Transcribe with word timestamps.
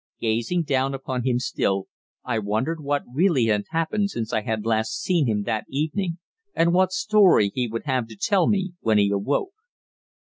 Gazing 0.19 0.63
down 0.63 0.95
upon 0.95 1.25
him 1.25 1.37
still, 1.37 1.85
I 2.25 2.39
wondered 2.39 2.81
what 2.83 3.03
really 3.13 3.45
had 3.45 3.65
happened 3.69 4.09
since 4.09 4.33
I 4.33 4.41
had 4.41 4.65
last 4.65 4.99
seen 4.99 5.27
him 5.27 5.43
that 5.43 5.65
evening, 5.69 6.17
and 6.55 6.73
what 6.73 6.91
story 6.91 7.51
he 7.53 7.67
would 7.67 7.83
have 7.83 8.07
to 8.07 8.15
tell 8.19 8.47
me 8.47 8.73
when 8.79 8.97
he 8.97 9.11
awoke. 9.11 9.53